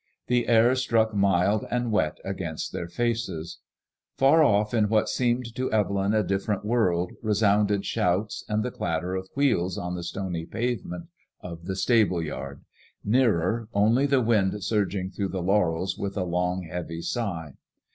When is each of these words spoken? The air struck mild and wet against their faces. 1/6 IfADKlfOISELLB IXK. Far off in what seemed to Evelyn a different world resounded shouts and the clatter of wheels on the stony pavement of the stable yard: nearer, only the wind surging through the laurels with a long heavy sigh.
The 0.25 0.47
air 0.47 0.73
struck 0.73 1.13
mild 1.13 1.63
and 1.69 1.91
wet 1.91 2.17
against 2.25 2.73
their 2.73 2.87
faces. 2.87 3.59
1/6 4.17 4.17
IfADKlfOISELLB 4.17 4.17
IXK. 4.17 4.17
Far 4.19 4.43
off 4.43 4.73
in 4.73 4.89
what 4.89 5.09
seemed 5.09 5.55
to 5.55 5.71
Evelyn 5.71 6.15
a 6.15 6.23
different 6.23 6.65
world 6.65 7.11
resounded 7.21 7.85
shouts 7.85 8.43
and 8.49 8.63
the 8.63 8.71
clatter 8.71 9.13
of 9.15 9.29
wheels 9.35 9.77
on 9.77 9.93
the 9.93 10.01
stony 10.01 10.47
pavement 10.47 11.09
of 11.41 11.65
the 11.65 11.75
stable 11.75 12.23
yard: 12.23 12.65
nearer, 13.03 13.67
only 13.75 14.07
the 14.07 14.21
wind 14.23 14.63
surging 14.63 15.11
through 15.11 15.29
the 15.29 15.43
laurels 15.43 15.99
with 15.99 16.17
a 16.17 16.23
long 16.23 16.63
heavy 16.63 17.03
sigh. 17.03 17.53